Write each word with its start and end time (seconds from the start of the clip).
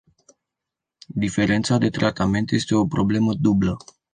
Diferența 1.23 1.77
de 1.77 1.89
tratament 1.89 2.51
este 2.51 2.75
o 2.75 2.87
problemă 2.87 3.33
dublă. 3.33 3.77